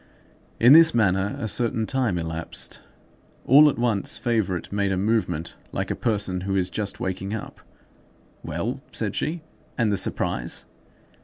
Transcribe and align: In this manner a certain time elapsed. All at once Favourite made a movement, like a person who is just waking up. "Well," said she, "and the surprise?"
In 0.59 0.73
this 0.73 0.95
manner 0.95 1.37
a 1.39 1.47
certain 1.47 1.85
time 1.85 2.17
elapsed. 2.17 2.81
All 3.45 3.69
at 3.69 3.77
once 3.77 4.17
Favourite 4.17 4.71
made 4.71 4.91
a 4.91 4.97
movement, 4.97 5.55
like 5.71 5.91
a 5.91 5.95
person 5.95 6.41
who 6.41 6.55
is 6.55 6.71
just 6.71 6.99
waking 6.99 7.35
up. 7.35 7.61
"Well," 8.43 8.81
said 8.91 9.15
she, 9.15 9.41
"and 9.77 9.91
the 9.93 9.97
surprise?" 9.97 10.65